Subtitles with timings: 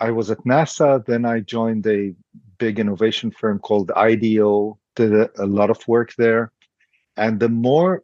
[0.00, 1.04] I was at NASA.
[1.04, 2.14] Then I joined a
[2.58, 6.52] big innovation firm called IDEO, did a, a lot of work there.
[7.16, 8.02] And the more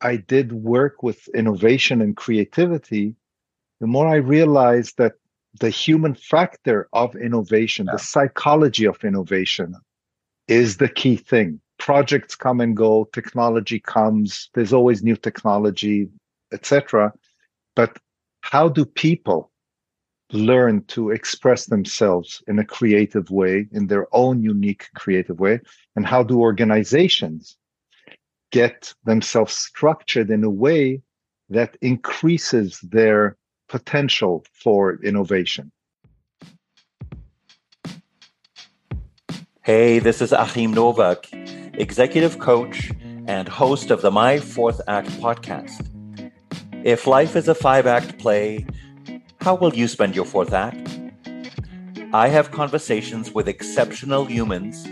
[0.00, 3.16] I did work with innovation and creativity,
[3.80, 5.14] the more I realized that
[5.60, 7.92] the human factor of innovation, yeah.
[7.92, 9.74] the psychology of innovation,
[10.48, 11.60] is the key thing.
[11.78, 16.08] Projects come and go, technology comes, there's always new technology,
[16.52, 17.12] etc.
[17.74, 17.98] But
[18.40, 19.51] how do people
[20.32, 25.60] learn to express themselves in a creative way, in their own unique creative way?
[25.94, 27.56] And how do organizations
[28.50, 31.02] get themselves structured in a way
[31.48, 33.36] that increases their
[33.68, 35.70] potential for innovation?
[39.62, 41.28] Hey, this is Achim Nowak,
[41.74, 42.90] executive coach
[43.26, 45.88] and host of the My Fourth Act podcast.
[46.84, 48.66] If life is a five act play,
[49.42, 51.00] how will you spend your fourth act?
[52.12, 54.86] I have conversations with exceptional humans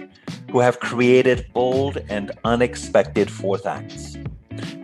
[0.51, 4.17] who have created bold and unexpected fourth acts.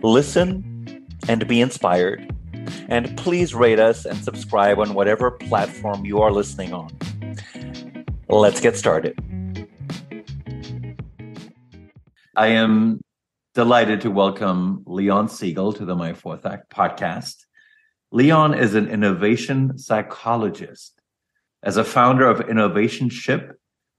[0.01, 2.33] Listen and be inspired.
[2.87, 6.89] And please rate us and subscribe on whatever platform you are listening on.
[8.29, 9.19] Let's get started.
[12.37, 13.01] I am
[13.53, 17.46] delighted to welcome Leon Segal to the My Fourth Act podcast.
[18.11, 21.01] Leon is an innovation psychologist.
[21.61, 23.51] As a founder of Innovationship,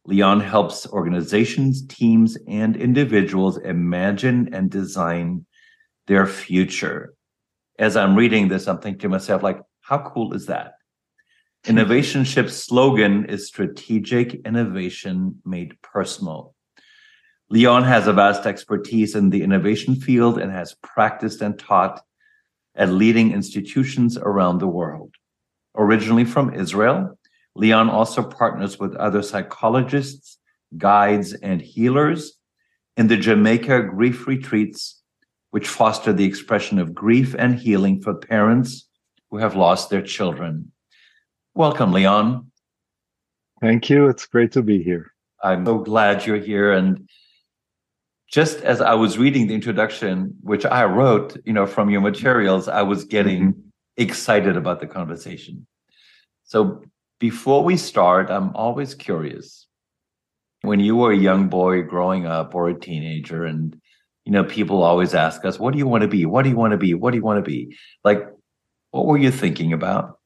[0.07, 5.45] Leon helps organizations, teams, and individuals imagine and design
[6.07, 7.13] their future.
[7.79, 10.73] As I'm reading this, I'm thinking to myself, like, how cool is that?
[11.67, 16.55] Innovationship's slogan is strategic innovation made personal.
[17.51, 22.01] Leon has a vast expertise in the innovation field and has practiced and taught
[22.79, 25.15] at leading institutions around the world.
[25.77, 27.19] Originally from Israel,
[27.55, 30.39] Leon also partners with other psychologists,
[30.77, 32.39] guides, and healers
[32.97, 35.03] in the Jamaica grief retreats,
[35.51, 38.89] which foster the expression of grief and healing for parents
[39.31, 40.73] who have lost their children.
[41.55, 42.51] Welcome, Leon.
[43.61, 44.09] Thank you.
[44.09, 45.13] It's great to be here.
[45.43, 46.73] I'm so glad you're here.
[46.73, 47.09] And
[48.31, 52.69] just as I was reading the introduction, which I wrote, you know, from your materials,
[52.69, 53.61] I was getting mm-hmm.
[53.97, 55.67] excited about the conversation.
[56.45, 56.83] So
[57.19, 59.67] before we start, I'm always curious.
[60.63, 63.81] When you were a young boy growing up or a teenager, and
[64.25, 66.27] you know, people always ask us, what do you want to be?
[66.27, 66.93] What do you want to be?
[66.95, 67.77] What do you want to be?
[68.05, 68.29] Like,
[68.91, 70.19] what were you thinking about?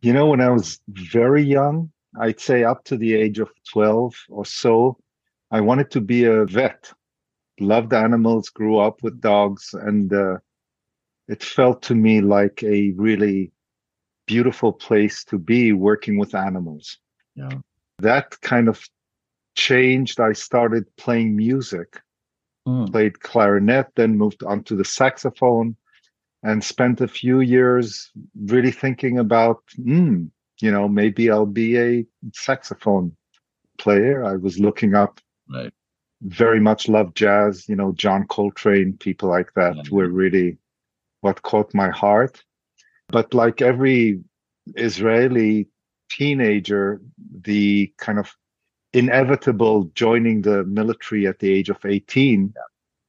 [0.00, 4.14] You know, when I was very young, I'd say up to the age of 12
[4.30, 4.96] or so,
[5.50, 6.92] I wanted to be a vet.
[7.58, 10.38] Loved animals, grew up with dogs, and uh,
[11.28, 13.52] it felt to me like a really
[14.26, 16.98] beautiful place to be working with animals.
[17.34, 17.50] Yeah.
[17.98, 18.82] That kind of
[19.56, 20.20] changed.
[20.20, 22.00] I started playing music,
[22.66, 22.90] mm.
[22.90, 25.76] played clarinet, then moved on to the saxophone,
[26.42, 28.10] and spent a few years
[28.44, 30.30] really thinking about, mm,
[30.60, 33.14] you know, maybe I'll be a saxophone
[33.78, 34.24] player.
[34.24, 35.20] I was looking up
[35.52, 35.72] Right.
[36.22, 39.82] Very much love jazz, you know, John Coltrane, people like that yeah.
[39.90, 40.58] were really
[41.22, 42.42] what caught my heart.
[43.08, 44.20] But like every
[44.76, 45.68] Israeli
[46.10, 47.00] teenager,
[47.42, 48.34] the kind of
[48.92, 52.62] inevitable joining the military at the age of 18 yeah.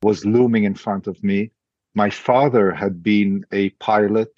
[0.04, 1.52] was looming in front of me.
[1.94, 4.32] My father had been a pilot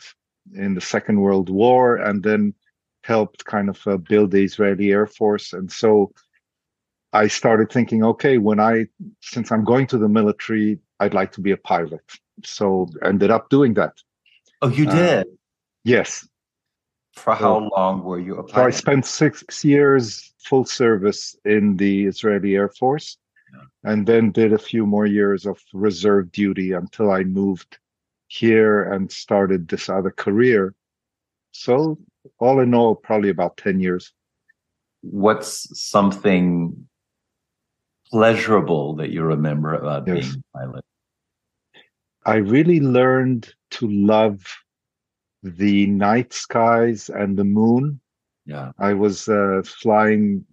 [0.56, 2.54] in the Second World War and then
[3.04, 5.54] helped kind of uh, build the Israeli Air Force.
[5.54, 6.12] And so
[7.14, 8.88] I started thinking, okay, when I,
[9.22, 12.02] since I'm going to the military, I'd like to be a pilot.
[12.44, 13.94] So ended up doing that.
[14.64, 15.28] Oh, you uh, did?
[15.28, 15.30] Uh,
[15.84, 16.28] yes.
[17.14, 18.54] For how so, long were you a pilot?
[18.56, 23.18] So I spent six years full service in the Israeli Air Force
[23.54, 23.92] yeah.
[23.92, 27.78] and then did a few more years of reserve duty until I moved
[28.28, 30.74] here and started this other career.
[31.52, 32.00] So
[32.40, 34.12] all in all, probably about 10 years.
[35.02, 36.88] What's something
[38.14, 40.30] pleasurable that you remember about yes.
[40.30, 40.86] being a pilot?
[42.28, 44.46] I really learned to love
[45.42, 48.00] the night skies and the moon.
[48.46, 48.72] Yeah.
[48.78, 50.46] I was uh, flying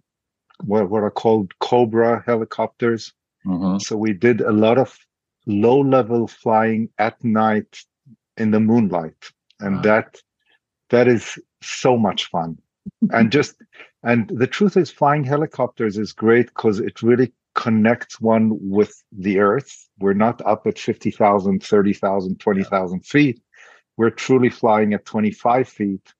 [0.63, 3.13] what, what are called Cobra helicopters.
[3.45, 3.77] Mm-hmm.
[3.77, 4.97] So we did a lot of
[5.45, 7.83] low level flying at night
[8.37, 9.31] in the moonlight.
[9.59, 9.81] And wow.
[9.83, 10.17] that
[10.89, 12.57] that is so much fun.
[13.11, 13.55] and just
[14.03, 19.39] and the truth is flying helicopters is great because it really connects one with the
[19.39, 19.87] earth.
[19.99, 23.41] We're not up at 50,000, 30,000, 20,000 feet.
[23.97, 26.13] We're truly flying at 25 feet.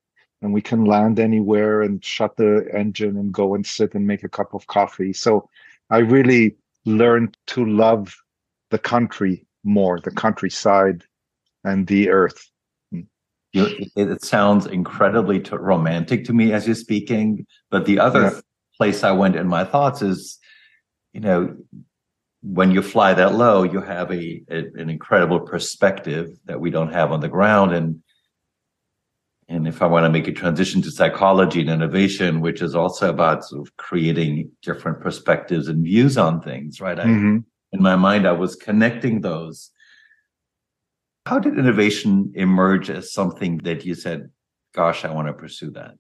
[0.44, 4.24] and we can land anywhere and shut the engine and go and sit and make
[4.24, 5.14] a cup of coffee.
[5.14, 5.48] So
[5.92, 6.56] I really
[6.86, 8.16] learned to love
[8.72, 11.04] the country more, the countryside
[11.64, 12.50] and the earth.
[13.54, 18.40] You, it, sounds incredibly romantic to me as you're speaking, but the other yeah.
[18.78, 20.40] place I went in my thoughts is,
[21.14, 21.56] you know,
[22.44, 26.94] when you fly that low, you have a, a, an incredible perspective that we don't
[26.94, 28.02] have on the ground, and
[29.48, 33.10] and if I want to make a transition to psychology and innovation, which is also
[33.10, 36.98] about sort of creating different perspectives and views on things, right?
[36.98, 37.38] I, mm-hmm.
[37.74, 39.72] In my mind, I was connecting those.
[41.26, 44.30] How did innovation emerge as something that you said,
[44.74, 45.96] gosh, I want to pursue that?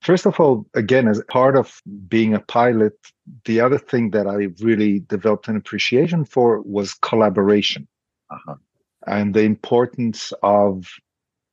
[0.00, 2.94] First of all, again, as part of being a pilot,
[3.44, 7.88] the other thing that I really developed an appreciation for was collaboration
[8.30, 8.54] uh-huh.
[9.06, 10.86] and the importance of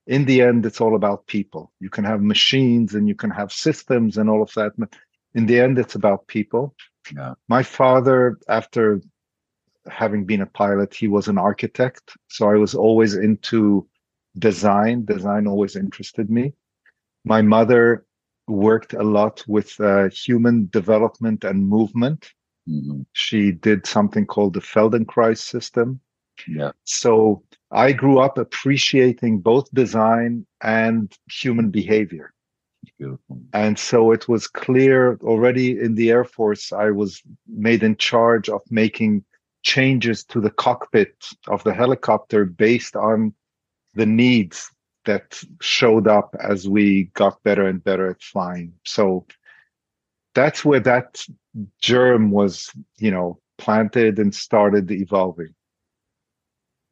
[0.07, 1.71] in the end, it's all about people.
[1.79, 4.73] You can have machines and you can have systems and all of that.
[4.77, 4.95] But
[5.33, 6.75] in the end, it's about people.
[7.13, 7.33] Yeah.
[7.47, 9.01] My father, after
[9.89, 12.15] having been a pilot, he was an architect.
[12.27, 13.87] So I was always into
[14.37, 15.05] design.
[15.05, 16.53] Design always interested me.
[17.23, 18.05] My mother
[18.47, 22.31] worked a lot with uh, human development and movement.
[22.69, 23.01] Mm-hmm.
[23.13, 25.99] She did something called the Feldenkrais system.
[26.47, 26.71] Yeah.
[26.83, 32.33] So I grew up appreciating both design and human behavior.
[32.99, 33.41] Beautiful.
[33.53, 38.49] And so it was clear already in the Air Force, I was made in charge
[38.49, 39.23] of making
[39.63, 41.15] changes to the cockpit
[41.47, 43.33] of the helicopter based on
[43.95, 44.69] the needs
[45.05, 48.73] that showed up as we got better and better at flying.
[48.85, 49.25] So
[50.33, 51.25] that's where that
[51.81, 55.55] germ was, you know, planted and started evolving.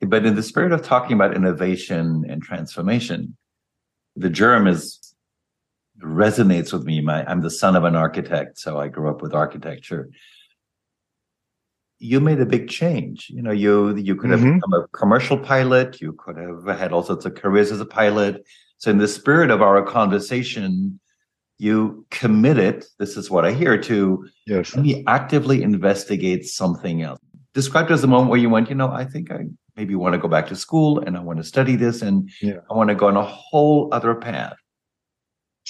[0.01, 3.37] But in the spirit of talking about innovation and transformation,
[4.15, 5.13] the germ is
[6.01, 7.01] resonates with me.
[7.01, 10.09] My, I'm the son of an architect, so I grew up with architecture.
[12.03, 13.29] You made a big change.
[13.29, 14.55] You know, you you could have mm-hmm.
[14.55, 16.01] become a commercial pilot.
[16.01, 18.45] You could have had all sorts of careers as a pilot.
[18.77, 20.99] So, in the spirit of our conversation,
[21.59, 22.83] you committed.
[22.99, 24.27] This is what I hear to.
[24.45, 24.75] Yes.
[24.75, 27.19] Me actively investigate something else.
[27.53, 28.67] Described as the moment where you went.
[28.67, 29.45] You know, I think I
[29.77, 32.57] maybe want to go back to school and I want to study this and yeah.
[32.69, 34.57] I want to go on a whole other path.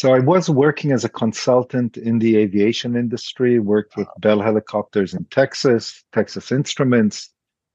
[0.03, 5.13] So I was working as a consultant in the aviation industry, worked with Bell helicopters
[5.13, 7.29] in Texas, Texas Instruments,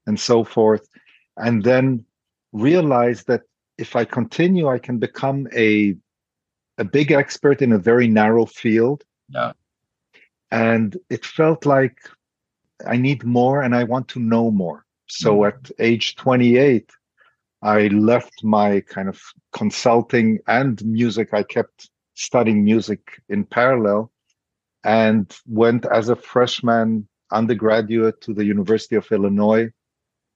[0.05, 0.87] and so forth.
[1.37, 2.05] And then
[2.53, 3.41] realized that
[3.79, 5.95] if I continue, I can become a
[6.77, 9.03] a big expert in a very narrow field.
[9.29, 9.53] Yeah.
[10.51, 11.97] And it felt like
[12.85, 14.85] I need more and I want to know more.
[15.07, 15.65] So mm-hmm.
[15.65, 16.91] at age 28,
[17.63, 19.19] I left my kind of
[19.51, 21.33] consulting and music.
[21.33, 24.11] I kept studying music in parallel
[24.83, 29.69] and went as a freshman undergraduate to the University of Illinois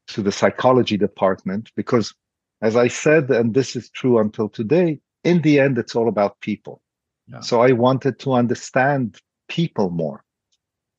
[0.07, 2.13] to the psychology department because
[2.61, 6.39] as I said, and this is true until today, in the end, it's all about
[6.39, 6.81] people.
[7.27, 7.41] Yeah.
[7.41, 9.17] So I wanted to understand
[9.49, 10.23] people more.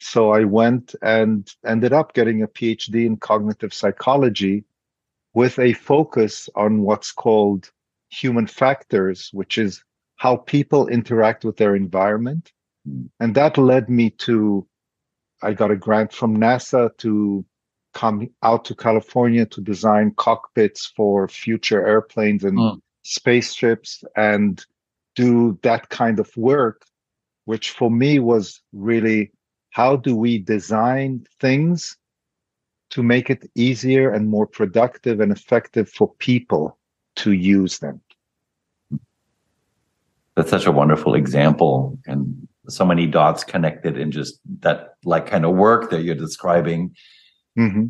[0.00, 4.64] So I went and ended up getting a PhD in cognitive psychology
[5.32, 7.70] with a focus on what's called
[8.10, 9.82] human factors, which is
[10.25, 12.50] how people interact with their environment.
[13.21, 14.66] And that led me to,
[15.43, 17.45] I got a grant from NASA to
[17.93, 22.81] come out to California to design cockpits for future airplanes and mm.
[23.02, 24.64] spaceships and
[25.14, 26.87] do that kind of work,
[27.45, 29.31] which for me was really
[29.73, 31.99] how do we design things
[32.88, 36.78] to make it easier and more productive and effective for people
[37.16, 38.00] to use them
[40.37, 45.45] that's such a wonderful example and so many dots connected in just that like kind
[45.45, 46.95] of work that you're describing
[47.59, 47.87] mm-hmm.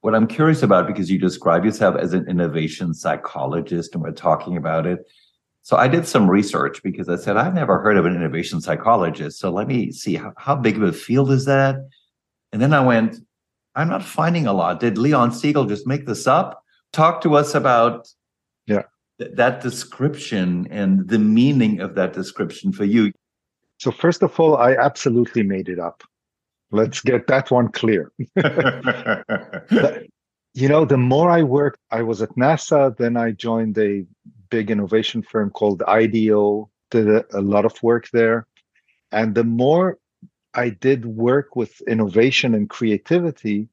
[0.00, 4.56] what i'm curious about because you describe yourself as an innovation psychologist and we're talking
[4.56, 5.06] about it
[5.68, 9.38] so I did some research because I said, I've never heard of an innovation psychologist.
[9.38, 11.76] So let me see how, how big of a field is that?
[12.52, 13.16] And then I went,
[13.74, 14.80] I'm not finding a lot.
[14.80, 16.64] Did Leon Segal just make this up?
[16.94, 18.08] Talk to us about
[18.66, 18.84] yeah.
[19.18, 23.12] Th- that description and the meaning of that description for you.
[23.78, 26.02] So first of all, I absolutely made it up.
[26.70, 28.12] Let's get that one clear.
[30.54, 34.04] you know, the more I worked, I was at NASA, then I joined a
[34.50, 38.46] big innovation firm called IDEO, did a lot of work there.
[39.12, 39.98] And the more
[40.54, 43.68] I did work with innovation and creativity,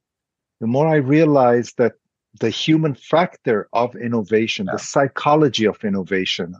[0.61, 1.93] the more I realized that
[2.39, 4.73] the human factor of innovation, yeah.
[4.73, 6.55] the psychology of innovation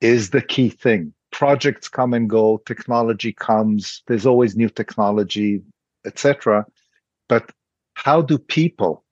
[0.00, 1.12] is the key thing.
[1.30, 5.62] Projects come and go, technology comes, there's always new technology,
[6.06, 6.66] etc.
[7.28, 7.50] But
[7.94, 9.04] how do people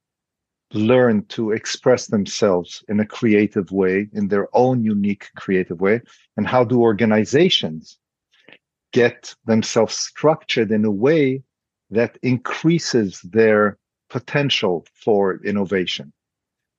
[0.73, 6.01] learn to express themselves in a creative way, in their own unique creative way?
[6.37, 7.99] And how do organizations
[8.93, 11.43] get themselves structured in a way
[11.91, 13.79] that increases their
[14.11, 16.13] potential for innovation?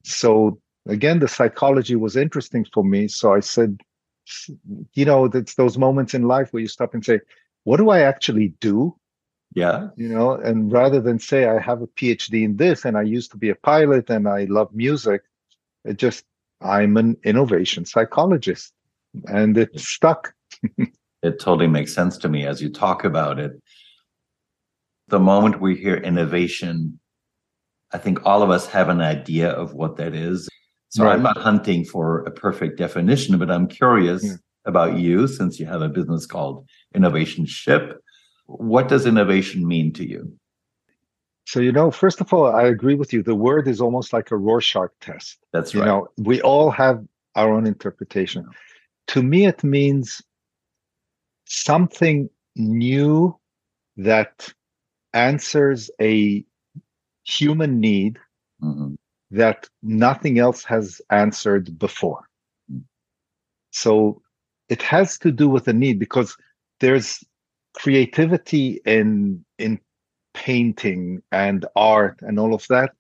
[0.04, 3.08] So again, the psychology was interesting for me.
[3.08, 3.80] So I said,
[4.94, 7.20] you know, it's those moments in life where you stop and say,
[7.64, 8.96] what do I actually do?
[9.54, 9.90] Yeah.
[9.96, 13.32] You know, and rather than say I have a PhD in this and I used
[13.32, 15.24] to be a pilot and I love music,
[15.84, 16.26] it just
[16.62, 18.74] I'm an innovation psychologist
[19.26, 20.34] and it stuck.
[20.78, 23.52] it totally makes sense to me as you talk about it.
[25.08, 27.00] The moment we hear innovation,
[27.94, 30.50] I think all of us have an idea of what that is.
[30.90, 31.14] So right.
[31.14, 34.34] I'm not hunting for a perfect definition, but I'm curious yeah.
[34.66, 37.98] about you since you have a business called Innovationship
[38.48, 40.34] what does innovation mean to you?
[41.46, 43.24] So, you know, first of all, I agree with you.
[43.24, 45.38] The word is almost like a Rorschach test.
[45.54, 45.82] That's right.
[45.82, 48.44] You know, we all have our own interpretation.
[48.46, 48.58] Yeah.
[49.14, 50.22] To me, it means
[51.46, 53.38] something new
[53.96, 54.54] that
[55.14, 56.44] answers a
[57.28, 58.18] human need
[58.62, 58.96] mm-hmm.
[59.32, 62.28] that nothing else has answered before.
[62.72, 62.82] Mm-hmm.
[63.72, 64.22] So
[64.70, 66.36] it has to do with a need because
[66.80, 67.24] there's
[67.76, 69.80] creativity in in
[70.34, 72.92] painting and art and all of that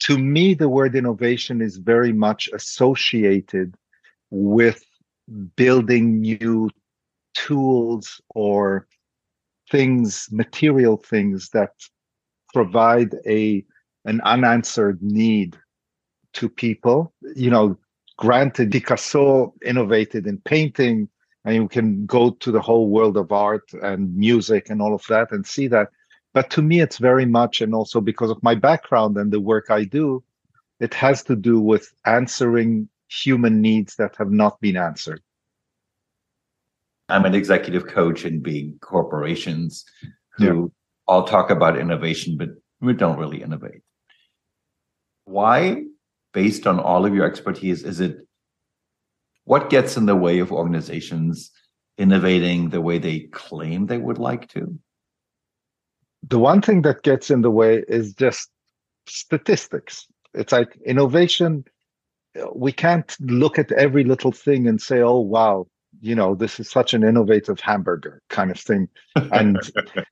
[0.00, 3.74] to me the word innovation is very much associated
[4.30, 4.84] with
[5.56, 6.70] building new
[7.34, 8.86] tools or
[9.70, 11.72] things material things that
[12.58, 13.64] provide a
[14.04, 15.56] an unanswered need
[16.32, 17.78] to people you know
[18.16, 21.08] granted picasso innovated in painting
[21.44, 25.06] and you can go to the whole world of art and music and all of
[25.08, 25.88] that and see that
[26.34, 29.66] but to me it's very much and also because of my background and the work
[29.70, 30.20] i do
[30.80, 35.22] it has to do with answering human needs that have not been answered
[37.08, 39.84] i'm an executive coach in big corporations
[40.36, 40.77] who yeah.
[41.08, 42.50] All talk about innovation but
[42.80, 43.82] we don't really innovate
[45.24, 45.82] why
[46.32, 48.16] based on all of your expertise is it
[49.48, 51.50] what gets in the way of organizations
[51.96, 54.78] innovating the way they claim they would like to?
[56.28, 58.50] The one thing that gets in the way is just
[59.06, 60.06] statistics.
[60.34, 61.64] It's like innovation.
[62.54, 65.66] We can't look at every little thing and say, oh, wow,
[66.00, 68.88] you know, this is such an innovative hamburger kind of thing.
[69.32, 69.58] And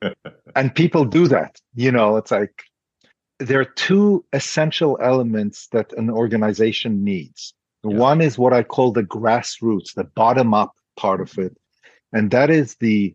[0.56, 1.60] and people do that.
[1.74, 2.64] You know, it's like
[3.38, 7.54] there are two essential elements that an organization needs.
[7.84, 7.96] Yeah.
[7.96, 11.56] One is what I call the grassroots, the bottom up part of it.
[12.12, 13.14] And that is the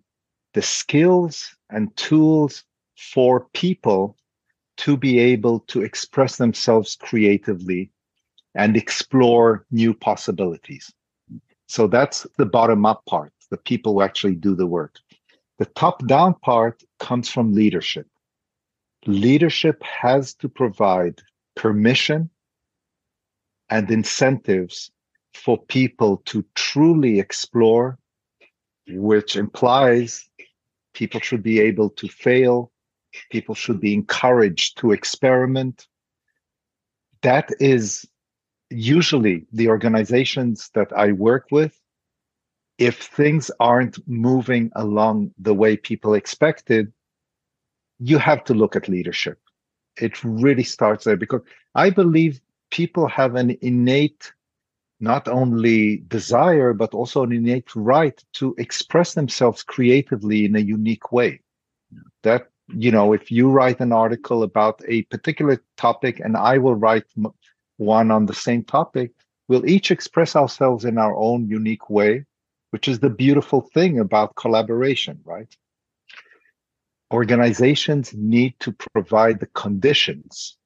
[0.54, 2.64] the skills and tools
[2.96, 4.18] for people
[4.78, 7.92] to be able to express themselves creatively
[8.56, 10.92] and explore new possibilities.
[11.72, 14.98] So that's the bottom up part, the people who actually do the work.
[15.58, 18.08] The top down part comes from leadership.
[19.06, 21.22] Leadership has to provide
[21.56, 22.30] permission
[23.70, 24.92] and incentives
[25.34, 27.98] for people to truly explore,
[28.90, 30.28] which implies
[30.94, 32.70] people should be able to fail,
[33.32, 35.88] people should be encouraged to experiment.
[37.22, 38.06] That is
[38.72, 41.80] usually the organizations that I work with.
[42.78, 46.92] If things aren't moving along the way people expected,
[48.00, 49.40] you have to look at leadership.
[49.98, 51.42] It really starts there because
[51.76, 54.32] I believe people have an innate
[55.02, 61.12] not only desire but also an innate right to express themselves creatively in a unique
[61.12, 61.42] way
[62.24, 66.76] that you know if you write an article about a particular topic and i will
[66.76, 67.04] write
[67.78, 69.12] one on the same topic
[69.48, 72.26] we'll each express ourselves in our own unique way
[72.72, 75.58] which is the beautiful thing about collaboration right
[77.12, 80.58] organizations need to provide the conditions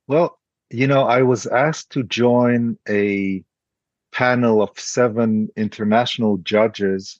[0.08, 0.40] well
[0.70, 3.44] you know i was asked to join a
[4.12, 7.20] panel of seven international judges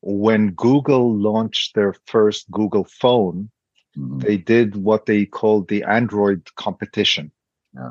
[0.00, 3.50] when google launched their first google phone
[3.96, 4.18] mm-hmm.
[4.18, 7.30] they did what they called the android competition
[7.74, 7.88] yeah.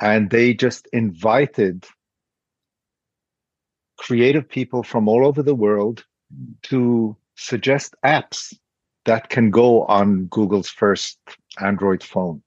[0.00, 1.86] and they just invited
[4.02, 6.04] creative people from all over the world
[6.62, 8.52] to suggest apps
[9.04, 11.20] that can go on Google's first
[11.60, 12.42] Android phone.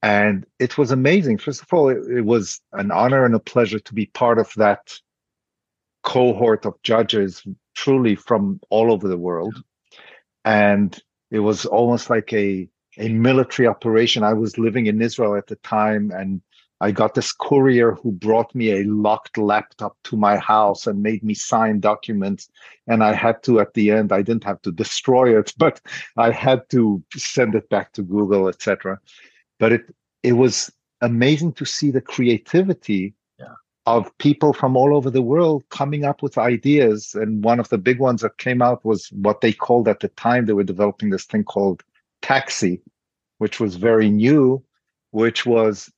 [0.00, 1.38] And it was amazing.
[1.38, 4.52] First of all, it, it, was an honor and a pleasure to be part of
[4.56, 4.96] that
[6.04, 7.42] cohort of judges,
[7.74, 9.60] truly from all over the world.
[10.44, 10.96] And
[11.32, 14.22] it was almost like a, a military operation.
[14.22, 16.42] I was living in Israel at the time, and
[16.82, 21.22] I got this courier who brought me a locked laptop to my house and made
[21.22, 22.50] me sign documents.
[22.88, 25.80] And I had to, at the end, I didn't have to destroy it, but
[26.16, 28.98] I had to send it back to Google, etc.
[29.60, 33.54] But it it was amazing to see the creativity yeah.
[33.86, 37.14] of people from all over the world coming up with ideas.
[37.14, 40.08] And one of the big ones that came out was what they called at the
[40.08, 41.84] time they were developing this thing called
[42.22, 42.80] taxi,
[43.38, 44.64] which was very new,
[45.12, 45.88] which was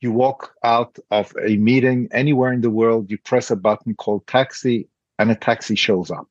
[0.00, 4.26] you walk out of a meeting anywhere in the world, you press a button called
[4.26, 6.26] taxi, and a taxi shows up.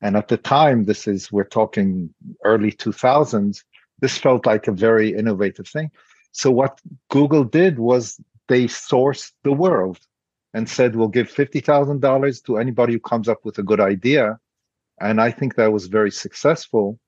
[0.00, 3.62] And at the time, this is, we're talking early 2000s,
[4.00, 5.90] this felt like a very innovative thing.
[6.32, 6.80] So, what
[7.10, 9.98] Google did was they sourced the world
[10.54, 14.38] and said, we'll give $50,000 to anybody who comes up with a good idea.
[15.00, 16.98] And I think that was very successful.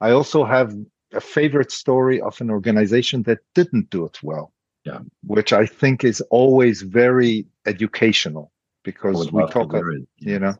[0.00, 0.74] I also have
[1.12, 4.52] a favorite story of an organization that didn't do it well
[4.86, 5.00] yeah.
[5.26, 8.52] which I think is always very educational
[8.84, 9.84] because we talk, about,
[10.18, 10.54] you know,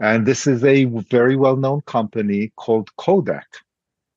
[0.00, 3.46] and this is a very well known company called Kodak,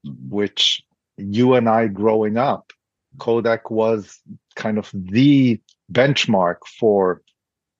[0.05, 0.29] mm-hmm.
[0.29, 0.81] which
[1.17, 2.71] you and I growing up,
[3.19, 4.19] Kodak was
[4.55, 5.59] kind of the
[5.91, 7.21] benchmark for,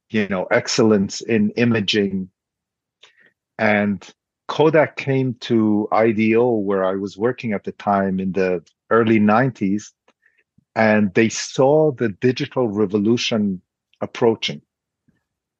[0.10, 2.30] you know, excellence in imaging.
[3.58, 4.08] And
[4.48, 9.92] Kodak came to IDEO, where I was working at the time in the early 90s,
[10.78, 13.60] and they saw the digital revolution
[14.00, 14.62] approaching.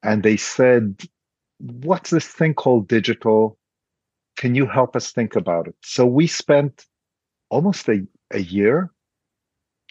[0.04, 1.02] And they said
[1.58, 3.58] what's this thing called digital?
[4.36, 5.74] Can you help us think about it?
[5.82, 6.86] So we spent
[7.50, 8.92] almost a, a year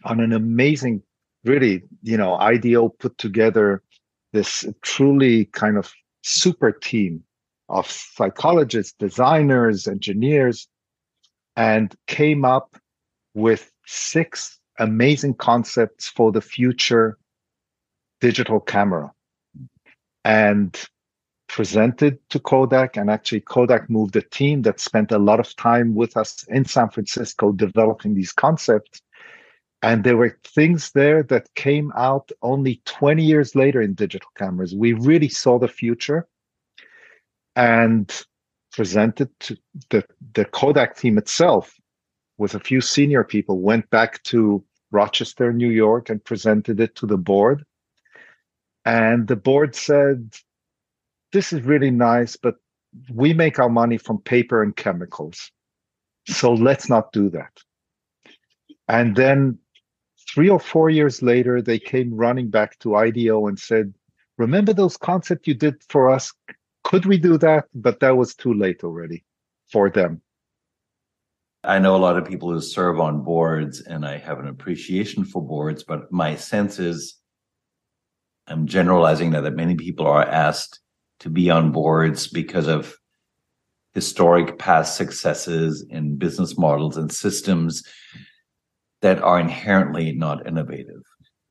[0.06, 1.04] on an amazing
[1.44, 3.82] really you know IDEO put together
[4.32, 5.92] this truly kind of
[6.24, 7.24] super team
[7.68, 10.68] of psychologists designers engineers
[11.56, 12.78] and came up
[13.34, 17.18] with six amazing concepts for the future
[18.20, 19.12] digital camera
[20.24, 20.88] and
[21.48, 22.98] presented to Kodak.
[22.98, 26.66] And actually, Kodak moved a team that spent a lot of time with us in
[26.66, 29.02] San Francisco developing these concepts.
[29.82, 34.76] And there were things there that came out only 20 years later in digital cameras.
[34.76, 36.28] We really saw the future
[37.56, 38.12] and
[38.72, 39.58] presented to
[39.90, 41.74] the, the Kodak team itself
[42.38, 47.06] with a few senior people, went back to Rochester, New York, and presented it to
[47.06, 47.66] the board.
[48.86, 50.34] And the board said,
[51.34, 52.56] This is really nice, but
[53.14, 55.52] we make our money from paper and chemicals.
[56.28, 57.52] So let's not do that.
[58.88, 59.60] And then
[60.34, 63.94] three or four years later, they came running back to IDEO and said,
[64.38, 66.32] Remember those concepts you did for us?
[66.84, 67.66] Could we do that?
[67.74, 69.26] But that was too late already
[69.72, 70.22] for them.
[71.68, 75.26] I know a lot of people who serve on boards and I have an appreciation
[75.26, 77.18] for boards, but my sense is
[78.48, 80.80] I'm generalizing now that many people are asked
[81.20, 82.96] to be on boards because of
[83.94, 87.84] historic past successes in business models and systems
[89.02, 91.04] that are inherently not innovative.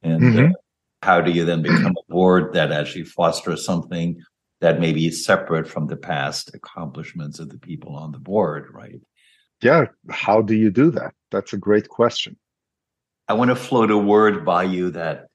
[0.03, 0.47] And mm-hmm.
[0.47, 0.57] uh,
[1.03, 4.19] how do you then become a board that actually fosters something
[4.63, 9.01] that may be separate from the past accomplishments of the people on the board, right?
[9.63, 9.87] Yeah.
[10.11, 11.15] How do you do that?
[11.31, 12.37] That's a great question.
[13.29, 15.27] I want to float a word by you that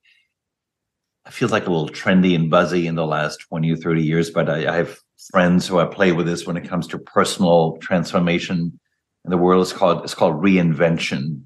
[1.29, 4.49] feels like a little trendy and buzzy in the last 20 or 30 years, but
[4.49, 4.97] I, I have
[5.31, 8.79] friends who I play with this when it comes to personal transformation
[9.25, 9.61] in the world.
[9.61, 11.43] It's called it's called reinvention.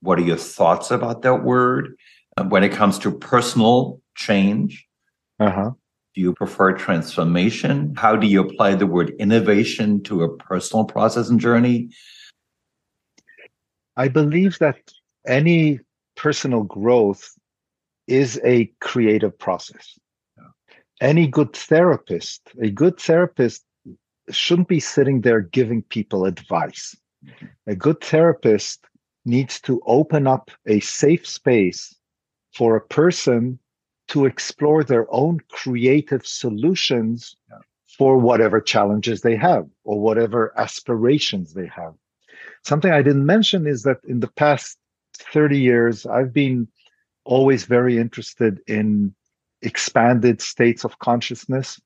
[0.00, 1.96] What are your thoughts about that word?
[2.36, 4.86] Uh, when it comes to personal change,
[5.40, 5.70] uh-huh.
[6.14, 7.92] Do you prefer transformation?
[7.96, 11.90] How do you apply the word innovation to a personal process and journey?
[13.96, 14.78] I believe that
[15.26, 15.80] any
[16.16, 17.34] personal growth
[18.06, 19.98] is a creative process.
[20.36, 20.44] Yeah.
[21.00, 23.64] Any good therapist, a good therapist
[24.30, 26.96] shouldn't be sitting there giving people advice.
[27.24, 27.46] Mm-hmm.
[27.66, 28.84] A good therapist
[29.24, 31.94] needs to open up a safe space
[32.52, 33.58] for a person
[34.08, 37.58] to explore their own creative solutions yeah.
[37.98, 41.94] for whatever challenges they have or whatever aspirations they have.
[42.64, 44.78] Something I didn't mention is that in the past
[45.14, 46.68] 30 years, I've been
[47.24, 49.14] always very interested in
[49.62, 51.80] expanded states of consciousness.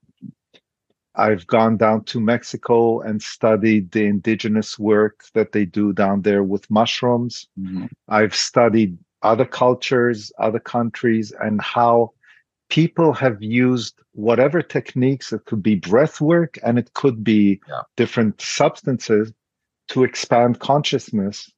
[1.15, 6.45] I've gone down to Mexico and studied the indigenous work that they do down there
[6.45, 7.49] with mushrooms.
[7.59, 7.87] Mm-hmm.
[8.09, 12.13] I've studied other cultures, other countries, and how
[12.69, 17.81] people have used whatever techniques, it could be breath work and it could be yeah.
[17.97, 19.33] different substances
[19.89, 21.51] to expand consciousness.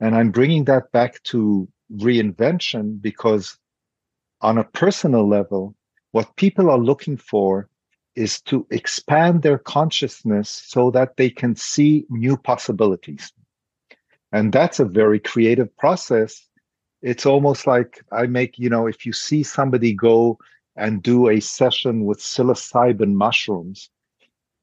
[0.00, 3.56] And I'm bringing that back to reinvention because
[4.40, 5.74] on a personal level,
[6.12, 7.68] what people are looking for
[8.14, 13.32] is to expand their consciousness so that they can see new possibilities.
[14.32, 16.47] And that's a very creative process.
[17.02, 20.38] It's almost like I make, you know, if you see somebody go
[20.76, 23.90] and do a session with psilocybin mushrooms,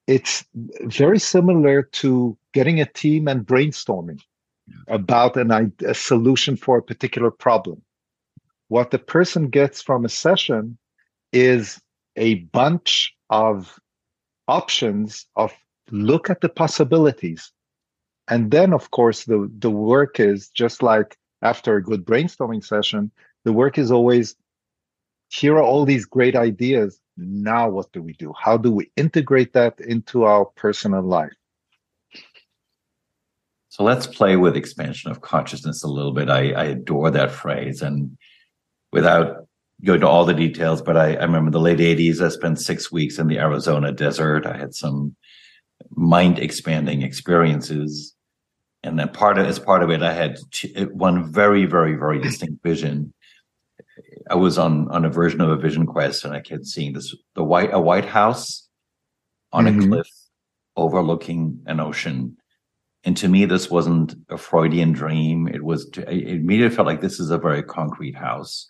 [0.07, 0.45] it's
[0.83, 4.21] very similar to getting a team and brainstorming
[4.87, 7.81] about an, a solution for a particular problem.
[8.67, 10.77] What the person gets from a session
[11.31, 11.81] is
[12.15, 13.79] a bunch of
[14.47, 15.53] options of
[15.91, 17.51] look at the possibilities.
[18.27, 23.11] And then, of course, the, the work is just like after a good brainstorming session,
[23.43, 24.35] the work is always
[25.29, 26.99] here are all these great ideas.
[27.17, 28.33] Now, what do we do?
[28.39, 31.33] How do we integrate that into our personal life?
[33.69, 36.29] So let's play with expansion of consciousness a little bit.
[36.29, 37.81] I, I adore that phrase.
[37.81, 38.17] And
[38.93, 39.47] without
[39.83, 42.89] going to all the details, but I, I remember the late 80s, I spent six
[42.89, 44.45] weeks in the Arizona desert.
[44.45, 45.15] I had some
[45.89, 48.15] mind expanding experiences.
[48.85, 50.37] And then part of as part of it, I had
[50.91, 53.13] one very, very, very distinct vision.
[54.29, 57.15] I was on on a version of a vision quest, and I kept seeing this
[57.35, 58.67] the white a white house
[59.51, 59.81] on mm-hmm.
[59.81, 60.09] a cliff
[60.75, 62.37] overlooking an ocean
[63.05, 65.47] and to me, this wasn't a Freudian dream.
[65.47, 68.67] It was, it immediately felt like this is a very concrete house.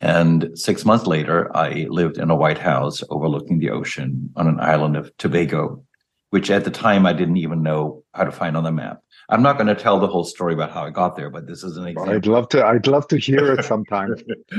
[0.00, 4.58] And six months later, I lived in a white house overlooking the ocean on an
[4.58, 5.84] island of Tobago,
[6.30, 9.02] which at the time I didn't even know how to find on the map.
[9.28, 11.62] I'm not going to tell the whole story about how I got there, but this
[11.62, 12.14] is an example.
[12.14, 12.64] I'd love to.
[12.64, 14.16] I'd love to hear it sometime.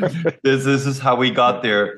[0.44, 1.98] this this is how we got there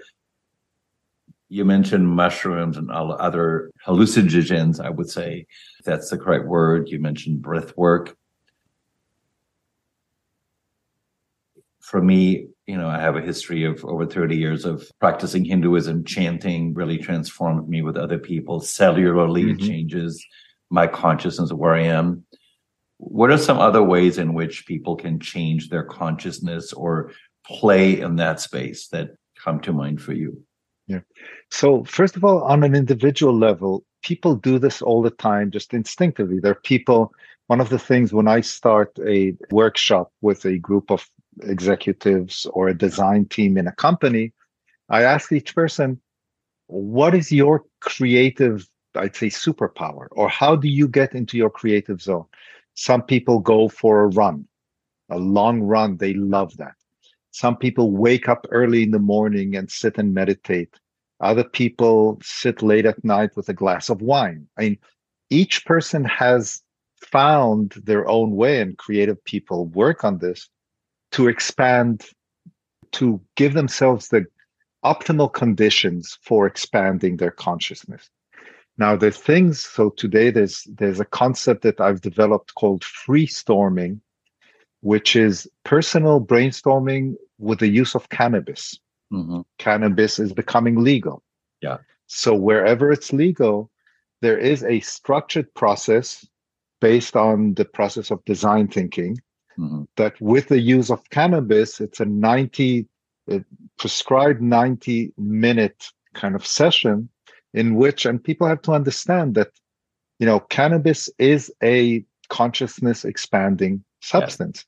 [1.54, 5.46] you mentioned mushrooms and all other hallucinogens, I would say
[5.86, 6.90] that's the correct word.
[6.90, 8.18] You mentioned breath work.
[11.80, 16.06] For me, you know, I have a history of over 30 years of practicing Hinduism.
[16.06, 18.62] Chanting really transformed me with other people.
[18.62, 19.62] Cellularly, mm-hmm.
[19.62, 20.26] it changes
[20.70, 22.24] my consciousness of where I am.
[22.98, 27.12] What are some other ways in which people can change their consciousness or
[27.46, 30.42] play in that space that come to mind for you?
[30.88, 31.02] Yeah.
[31.52, 35.74] So, first of all, on an individual level, people do this all the time, just
[35.74, 36.40] instinctively.
[36.40, 37.14] There are people,
[37.48, 41.10] one of the things when I start a workshop with a group of
[41.42, 44.34] executives or a design team in a company,
[44.90, 46.00] I ask each person,
[46.68, 50.08] what is your creative, I'd say, superpower?
[50.12, 52.26] Or how do you get into your creative zone?
[52.76, 54.48] Some people go for a run,
[55.10, 55.98] a long run.
[55.98, 56.76] They love that.
[57.32, 60.80] Some people wake up early in the morning and sit and meditate.
[61.20, 64.48] Other people sit late at night with a glass of wine.
[64.58, 64.78] I mean,
[65.30, 66.62] each person has
[67.02, 70.50] found their own way, and creative people work on this
[71.14, 72.06] to expand,
[72.92, 74.26] to give themselves the
[74.84, 78.10] optimal conditions for expanding their consciousness.
[78.78, 84.00] Now, the things, so today there's there's a concept that I've developed called freestorming,
[84.82, 88.80] which is personal brainstorming with the use of cannabis.
[89.12, 89.42] Mm-hmm.
[89.60, 91.22] Cannabis is becoming legal.
[91.62, 91.78] Yeah.
[92.08, 93.70] So wherever it's legal,
[94.22, 96.28] there is a structured process
[96.82, 99.18] based on the process of design thinking
[99.58, 99.84] Mm-hmm.
[99.98, 102.88] that with the use of cannabis, it's a 90
[103.32, 103.40] uh,
[103.78, 107.10] prescribed 90 minute kind of session
[107.54, 109.50] in which, and people have to understand that,
[110.20, 114.66] you know, cannabis is a consciousness expanding substance.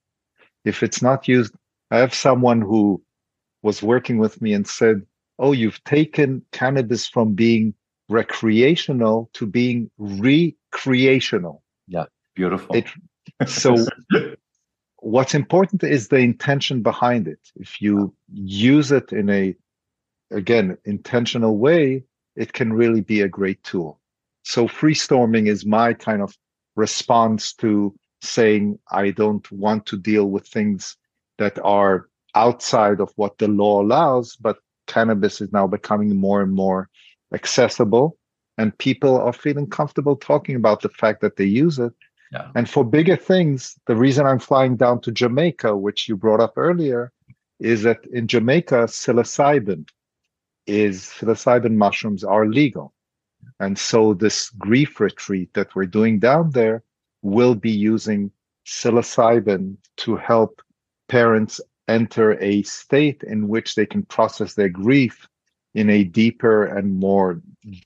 [0.63, 1.53] If it's not used,
[1.91, 3.01] I have someone who
[3.63, 5.01] was working with me and said,
[5.37, 7.73] Oh, you've taken cannabis from being
[8.07, 11.63] recreational to being recreational.
[11.87, 12.75] Yeah, beautiful.
[12.75, 12.85] It,
[13.47, 13.75] so
[15.05, 17.39] what's important is the intention behind it.
[17.55, 19.55] If you use it in a,
[20.31, 22.03] again, intentional way,
[22.35, 23.99] it can really be a great tool.
[24.41, 26.35] So freestorming is my kind of
[26.75, 30.97] response to saying, I don't want to deal with things
[31.37, 36.51] that are outside of what the law allows, but cannabis is now becoming more and
[36.51, 36.89] more
[37.31, 38.17] accessible
[38.57, 41.93] and people are feeling comfortable talking about the fact that they use it
[42.31, 42.51] Yeah.
[42.55, 46.53] and for bigger things, the reason I'm flying down to Jamaica, which you brought up
[46.57, 47.11] earlier,
[47.59, 49.87] is that in Jamaica, psilocybin
[50.67, 52.93] is psilocybin mushrooms are legal.
[53.59, 56.83] And so this grief retreat that we're doing down there
[57.21, 58.31] will be using
[58.65, 60.61] psilocybin to help
[61.07, 65.27] parents enter a state in which they can process their grief
[65.75, 67.41] in a deeper and more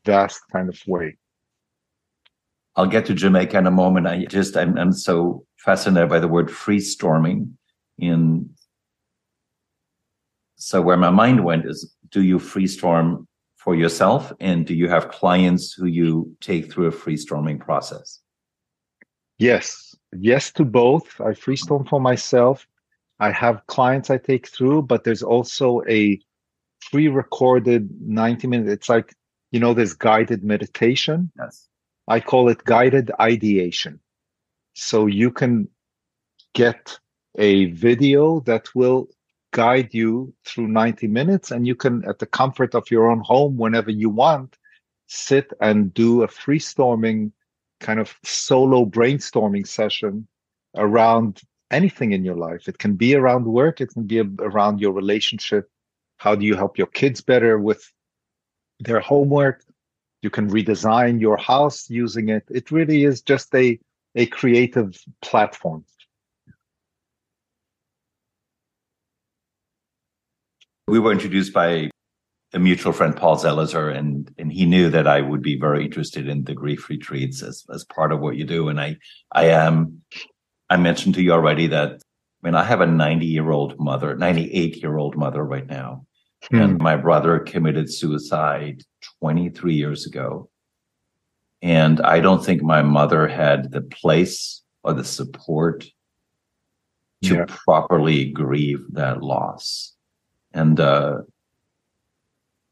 [0.06, 1.18] vast kind of way.
[2.80, 4.08] I'll get to Jamaica in a moment.
[4.08, 7.52] I just I'm, I'm so fascinated by the word freestorming.
[7.98, 8.52] In
[10.56, 14.88] so where my mind went is, do you free storm for yourself, and do you
[14.88, 18.22] have clients who you take through a freestorming process?
[19.40, 21.20] Yes, yes to both.
[21.20, 22.66] I free storm for myself.
[23.20, 26.18] I have clients I take through, but there's also a
[26.90, 28.72] pre-recorded 90 minutes.
[28.72, 29.14] It's like,
[29.52, 31.30] you know, there's guided meditation.
[31.38, 31.69] Yes.
[32.10, 34.00] I call it guided ideation.
[34.74, 35.70] So you can
[36.56, 37.00] get
[37.38, 39.08] a video that will
[39.52, 43.58] guide you through 90 minutes and you can at the comfort of your own home
[43.58, 44.58] whenever you want
[45.08, 47.32] sit and do a freestorming
[47.80, 50.28] kind of solo brainstorming session
[50.76, 51.42] around
[51.72, 52.68] anything in your life.
[52.68, 55.70] It can be around work it can be around your relationship.
[56.18, 57.92] How do you help your kids better with
[58.80, 59.64] their homework
[60.22, 63.80] you can redesign your house using it it really is just a
[64.16, 65.84] a creative platform
[70.90, 71.92] We were introduced by
[72.52, 76.28] a mutual friend, Paul Zelizer, and and he knew that I would be very interested
[76.28, 78.70] in the grief retreats as as part of what you do.
[78.70, 78.98] And I
[79.32, 80.02] I am
[80.70, 84.16] I mentioned to you already that I mean I have a 90 year old mother,
[84.16, 86.06] 98 year old mother right now.
[86.50, 86.62] Hmm.
[86.62, 88.82] And my brother committed suicide
[89.20, 90.50] 23 years ago.
[91.62, 95.86] And I don't think my mother had the place or the support
[97.24, 97.46] to Yeah.
[97.48, 99.94] properly grieve that loss.
[100.54, 101.22] And uh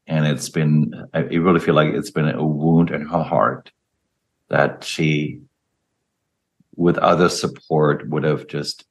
[0.06, 3.70] and it's been I I really feel like it's been a wound in her heart
[4.48, 5.40] that she
[6.76, 8.86] with other support would have just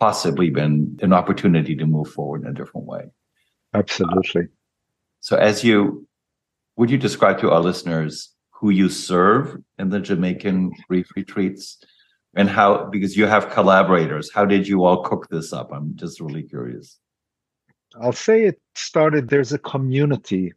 [0.00, 3.04] possibly been an opportunity to move forward in a different way.
[3.74, 4.48] absolutely
[5.20, 6.06] So, as you
[6.76, 11.78] would you describe to our listeners who you serve in the Jamaican grief retreats
[12.36, 15.70] and how, because you have collaborators, how did you all cook this up?
[15.72, 16.98] I'm just really curious.
[18.00, 20.52] I'll say it started, there's a community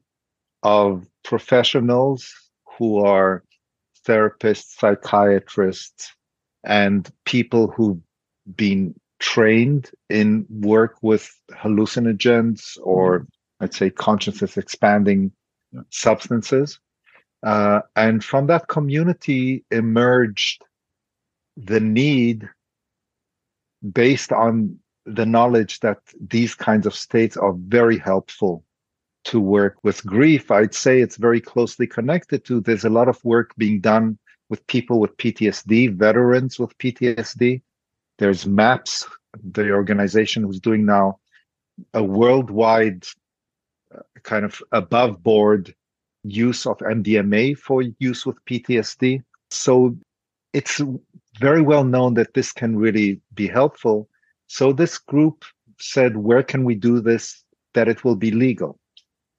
[0.61, 2.31] of professionals
[2.77, 3.43] who are
[4.05, 6.13] therapists, psychiatrists,
[6.63, 7.99] and people who've
[8.55, 13.27] been trained in work with hallucinogens or
[13.61, 15.31] I'd say consciousness expanding
[15.71, 15.81] Yeah.
[15.89, 16.79] substances.
[17.43, 20.63] Uh, and from that community emerged
[21.55, 22.49] the need
[23.93, 28.63] based on the knowledge that these kinds of states are very helpful
[29.23, 30.51] to work with grief.
[30.51, 34.17] I'd say it's very closely connected to there's a lot of work being done
[34.49, 37.61] with people with PTSD, veterans with PTSD.
[38.17, 39.07] There's MAPS,
[39.43, 41.19] the organization who's doing now
[41.93, 43.05] a worldwide
[44.23, 45.73] kind of above board
[46.23, 49.23] use of MDMA for use with PTSD.
[49.49, 49.97] So
[50.53, 50.81] it's
[51.39, 54.09] very well known that this can really be helpful.
[54.47, 55.45] So this group
[55.79, 58.79] said, where can we do this that it will be legal?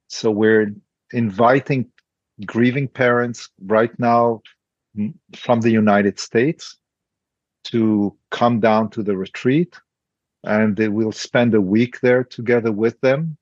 [0.08, 0.74] So we're
[1.12, 1.90] inviting
[2.46, 4.40] grieving parents right now
[5.36, 6.76] from the United States
[7.64, 9.78] to come down to the retreat
[10.44, 13.36] and they will spend a week there together with them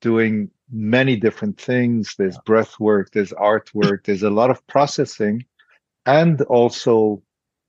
[0.00, 2.14] doing many different things.
[2.18, 5.44] There's breath work there's artwork there's a lot of processing
[6.06, 7.22] and also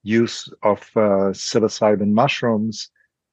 [0.04, 2.90] use of uh, psilocybin mushrooms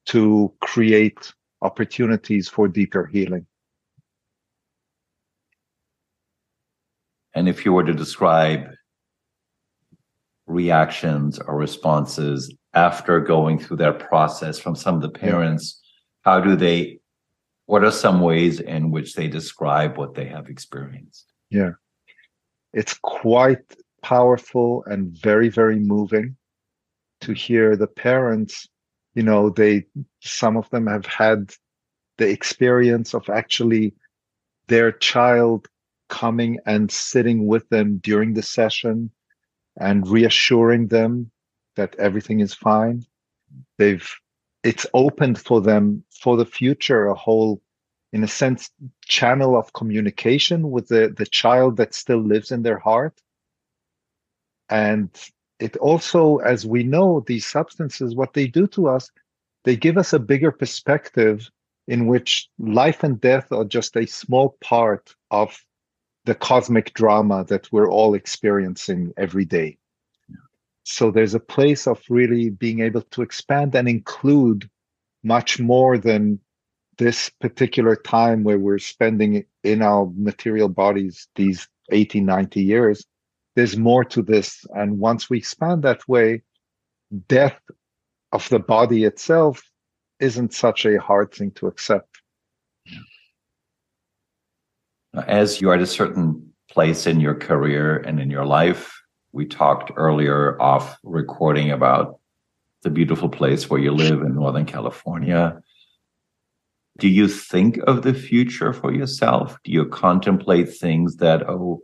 [0.07, 1.33] to create
[1.63, 3.47] opportunities for deeper healing.
[7.35, 8.69] And if you were to describe
[10.47, 15.83] reactions or responses after going through that process from some of the parents
[16.23, 16.99] how do they
[17.67, 21.73] what are some ways in which they describe what they have experienced yeah
[22.73, 23.65] it's quite
[24.03, 26.37] powerful and very very moving
[27.21, 28.69] to hear the parents
[29.15, 29.85] you know they
[30.21, 31.53] some of them have had
[32.19, 33.95] the experience of actually
[34.69, 35.69] their child
[36.09, 39.11] coming and sitting with them during the session
[39.79, 41.31] and reassuring them
[41.77, 43.05] that everything is fine.
[43.79, 44.09] They've
[44.67, 47.63] it's opened for them for the future a whole
[48.13, 48.71] in a sense
[49.05, 53.23] channel of communication with the the child that still lives in their heart.
[54.69, 55.09] And
[55.61, 59.11] it also as we know these substances what they do to us
[59.65, 61.49] they give us a bigger perspective
[61.87, 65.65] in which life and death are just a small part of
[66.25, 69.79] the cosmic drama that we're all experiencing every day
[70.89, 74.71] so there's a place of really being able to expand and include
[75.25, 76.39] much more than
[76.97, 83.05] this particular time where we're spending in our material bodies these 80 90 years.
[83.57, 84.65] There's more to this.
[84.77, 86.43] And once we expand that way
[87.27, 87.61] death
[88.31, 89.69] of the body itself
[90.21, 92.21] isn't such a hard thing to accept.
[95.27, 98.93] As you are at a certain place in your career and in your life
[99.37, 102.19] we talked earlier off recording about
[102.83, 105.61] the beautiful place where you live in Northern California.
[106.99, 109.59] Do you think of the future for yourself?
[109.63, 111.83] Do you contemplate things that, oh,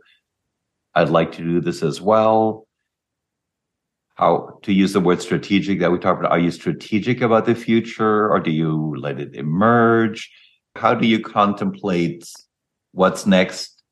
[0.95, 2.67] I'd like to do this as well?
[4.15, 6.31] How to use the word strategic that we talked about?
[6.31, 10.31] Are you strategic about the future or do you let it emerge?
[10.75, 12.27] How do you contemplate
[12.93, 13.83] what's next?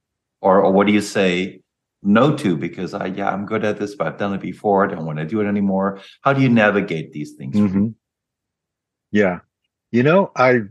[0.41, 1.60] Or, or what do you say?
[2.03, 4.85] No to because I yeah I'm good at this, but I've done it before.
[4.85, 5.99] I don't want to do it anymore.
[6.21, 7.55] How do you navigate these things?
[7.55, 7.87] Mm-hmm.
[9.11, 9.39] Yeah,
[9.91, 10.61] you know I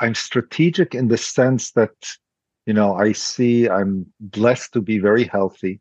[0.00, 1.92] I'm strategic in the sense that
[2.66, 5.80] you know I see I'm blessed to be very healthy.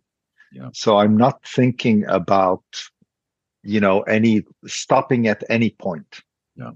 [0.51, 0.69] Yeah.
[0.73, 2.63] So I'm not thinking about
[3.63, 6.21] you know any stopping at any point.
[6.55, 6.71] Yeah.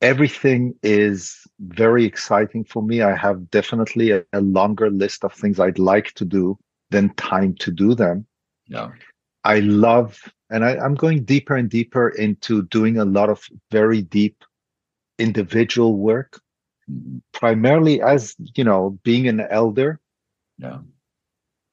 [0.00, 3.00] Everything is very exciting for me.
[3.00, 6.58] I have definitely a, a longer list of things I'd like to do
[6.90, 8.26] than time to do them.
[8.66, 8.90] Yeah.
[9.44, 10.18] I love,
[10.50, 14.42] and I, I'm going deeper and deeper into doing a lot of very deep
[15.18, 16.40] individual work,
[17.32, 20.00] primarily as, you know, being an elder.
[20.58, 20.78] Yeah.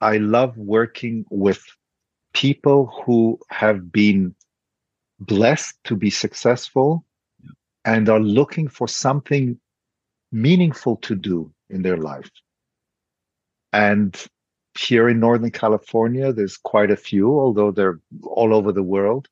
[0.00, 1.62] I love working with
[2.34, 4.34] people who have been
[5.20, 7.04] blessed to be successful
[7.42, 7.50] yeah.
[7.84, 9.58] and are looking for something
[10.32, 12.30] meaningful to do in their life.
[13.72, 14.14] And
[14.78, 19.28] here in Northern California, there's quite a few, although they're all over the world.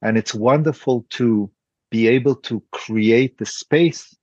[0.00, 1.50] And it's wonderful to
[1.90, 4.16] be able to create the space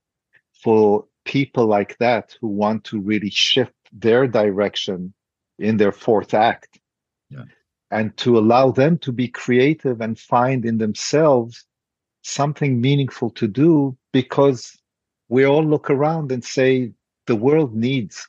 [0.62, 5.14] for people like that who want to really shift their direction
[5.58, 6.80] in their fourth act.
[7.30, 7.44] Yeah.
[7.90, 11.64] And to allow them to be creative and find in themselves
[12.22, 14.76] something meaningful to do because
[15.28, 16.92] we all look around and say
[17.26, 18.28] the world needs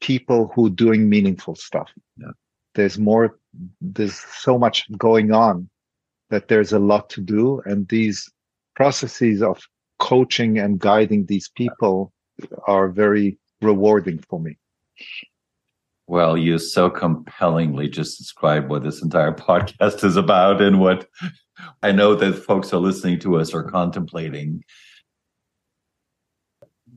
[0.00, 1.90] people who doing meaningful stuff.
[2.16, 2.32] Yeah.
[2.74, 3.38] There's more,
[3.80, 5.68] there's so much going on
[6.30, 7.60] that there's a lot to do.
[7.64, 8.30] And these
[8.76, 9.60] processes of
[9.98, 12.12] coaching and guiding these people
[12.66, 14.56] are very rewarding for me.
[16.06, 21.06] Well, you so compellingly just described what this entire podcast is about and what
[21.82, 24.64] I know that folks are listening to us are contemplating.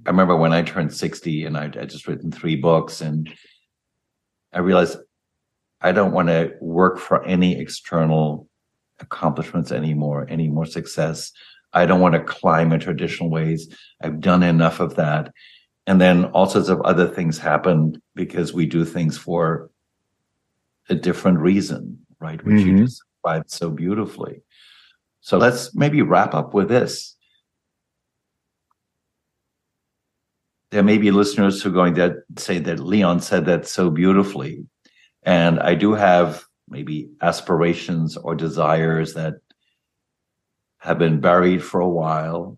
[0.05, 3.33] I remember when I turned 60 and I had just written three books and
[4.51, 4.97] I realized
[5.81, 8.47] I don't want to work for any external
[8.99, 11.31] accomplishments anymore, any more success.
[11.73, 13.67] I don't want to climb in traditional ways.
[14.01, 15.31] I've done enough of that.
[15.87, 19.69] And then all sorts of other things happen because we do things for
[20.89, 22.43] a different reason, right?
[22.45, 22.77] Which mm-hmm.
[22.77, 24.41] you described so beautifully.
[25.21, 27.15] So let's maybe wrap up with this.
[30.73, 34.65] There may be listeners who are going to say that Leon said that so beautifully.
[35.21, 39.35] And I do have maybe aspirations or desires that
[40.79, 42.57] have been buried for a while.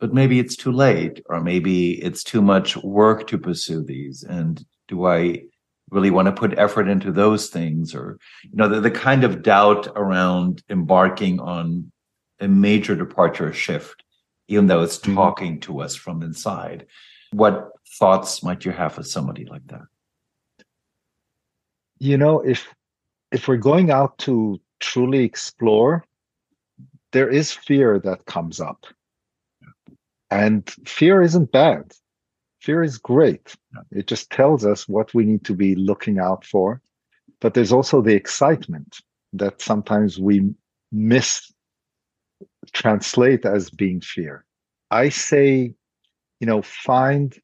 [0.00, 4.24] But maybe it's too late, or maybe it's too much work to pursue these.
[4.24, 5.44] And do I
[5.90, 7.94] really want to put effort into those things?
[7.94, 11.92] Or, you know, the, the kind of doubt around embarking on
[12.40, 14.02] a major departure shift,
[14.48, 15.14] even though it's mm-hmm.
[15.14, 16.86] talking to us from inside.
[17.32, 19.86] What thoughts might you have of somebody like that?
[21.98, 22.68] You know, if
[23.30, 26.04] if we're going out to truly explore,
[27.12, 28.86] there is fear that comes up.
[30.30, 31.92] And fear isn't bad.
[32.60, 33.54] Fear is great.
[33.90, 36.80] It just tells us what we need to be looking out for.
[37.40, 38.98] But there's also the excitement
[39.32, 40.54] that sometimes we
[40.90, 41.51] miss
[42.72, 44.44] translate as being fear.
[44.90, 45.74] I say,
[46.40, 47.36] you know, find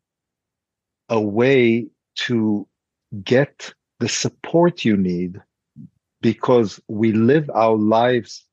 [1.08, 1.86] a way
[2.26, 2.66] to
[3.24, 5.40] get the support you need
[6.20, 8.44] because we live our lives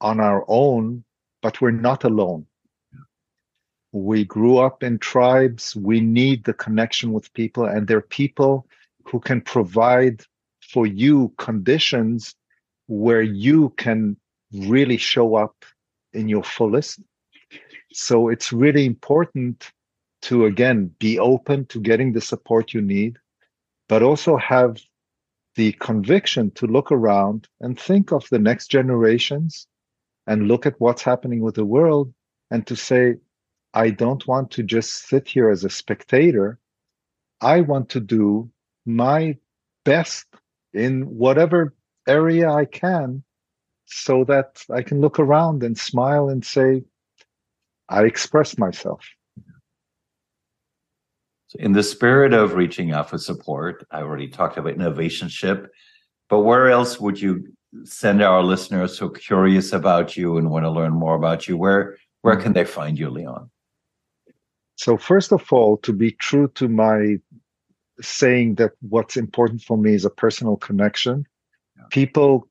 [0.00, 1.04] on our own,
[1.42, 2.46] but we're not alone.
[3.92, 5.76] We grew up in tribes.
[5.76, 8.66] We need the connection with people, and there are people
[9.04, 10.24] who can provide
[10.60, 12.34] for you conditions
[12.86, 14.16] where you can
[14.52, 15.64] really show up
[16.12, 17.00] in your fullest.
[17.92, 19.70] So it's really important
[20.22, 23.18] to, again, be open to getting the support you need,
[23.88, 24.78] but also have
[25.56, 29.66] the conviction to look around and think of the next generations
[30.26, 32.12] and look at what's happening with the world
[32.50, 33.16] and to say,
[33.74, 36.58] I don't want to just sit here as a spectator.
[37.40, 38.50] I want to do
[38.86, 39.36] my
[39.84, 40.26] best
[40.72, 41.74] in whatever
[42.06, 43.24] area I can
[43.86, 46.82] so that I can look around and smile and say,
[47.88, 49.06] I express myself.
[51.48, 55.68] So in the spirit of reaching out for support, I already talked about innovationship,
[56.30, 57.52] but where else would you
[57.84, 61.56] send our listeners who are curious about you and want to learn more about you?
[61.56, 63.50] Where where can they find you, Leon?
[64.76, 67.16] So first of all, to be true to my
[68.00, 71.26] saying that what's important for me is a personal connection,
[71.76, 71.84] yeah.
[71.90, 72.48] people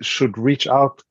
[0.00, 1.02] should reach out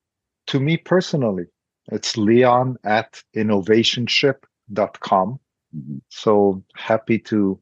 [0.48, 1.46] to me personally.
[1.92, 5.40] It's leon at innovationship.com.
[5.76, 5.98] Mm-hmm.
[6.10, 7.60] So happy to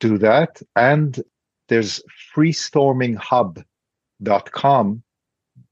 [0.00, 0.60] do that.
[0.74, 1.22] And
[1.68, 2.02] there's
[2.34, 5.02] freestorminghub.com,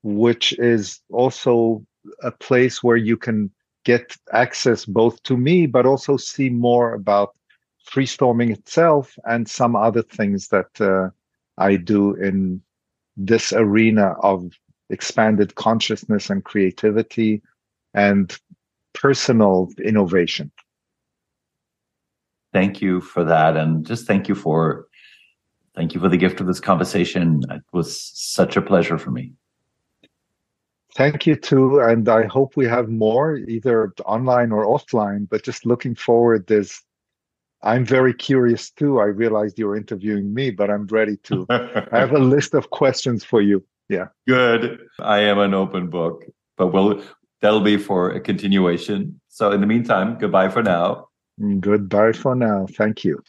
[0.02, 1.84] which is also
[2.22, 3.50] a place where you can
[3.84, 7.34] get access both to me, but also see more about
[7.88, 11.10] freestorming itself and some other things that uh,
[11.58, 12.62] I do in
[13.16, 14.50] this arena of
[14.90, 17.42] expanded consciousness and creativity
[17.94, 18.36] and
[18.92, 20.50] personal innovation.
[22.52, 24.86] Thank you for that and just thank you for
[25.74, 27.42] thank you for the gift of this conversation.
[27.50, 29.32] It was such a pleasure for me.
[30.94, 35.66] Thank you too and i hope we have more either online or offline but just
[35.66, 36.80] looking forward there's
[37.62, 39.00] i'm very curious too.
[39.00, 41.46] I realized you were interviewing me but i'm ready to.
[41.50, 46.24] I have a list of questions for you yeah good i am an open book
[46.56, 47.02] but we'll
[47.40, 51.06] that'll be for a continuation so in the meantime goodbye for now
[51.60, 52.66] Goodbye for now.
[52.70, 53.22] Thank you.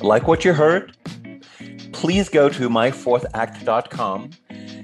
[0.00, 0.96] Like what you heard?
[1.92, 4.30] Please go to myfourthact.com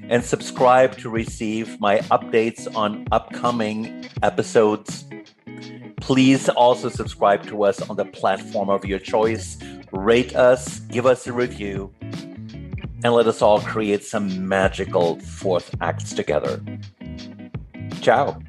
[0.09, 5.05] and subscribe to receive my updates on upcoming episodes.
[6.01, 9.59] Please also subscribe to us on the platform of your choice.
[9.93, 11.93] Rate us, give us a review,
[13.05, 16.61] and let us all create some magical fourth acts together.
[18.01, 18.41] Ciao.